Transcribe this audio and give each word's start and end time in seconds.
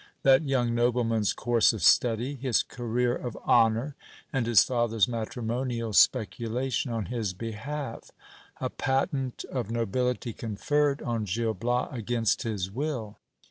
That 0.23 0.47
young 0.47 0.73
nobleman's 0.73 1.31
course 1.31 1.73
of 1.73 1.83
study. 1.83 2.33
His 2.33 2.63
career 2.63 3.15
of 3.15 3.37
honour, 3.47 3.95
and 4.33 4.47
his 4.47 4.63
father's 4.63 5.07
matrimonial 5.07 5.93
speculation 5.93 6.91
on 6.91 7.05
his 7.05 7.33
behalf. 7.35 8.09
A 8.59 8.71
patent 8.71 9.45
of 9.51 9.69
nobility 9.69 10.33
conferred 10.33 11.03
on 11.03 11.25
Gil 11.25 11.53
Bias 11.53 11.89
against 11.91 12.41
his 12.41 12.71
will. 12.71 13.19